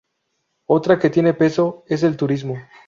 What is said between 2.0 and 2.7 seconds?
el turismo.